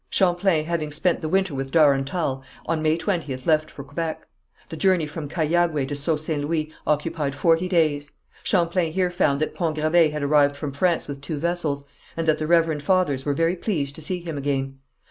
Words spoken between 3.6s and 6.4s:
for Quebec. The journey from Cahiagué to Sault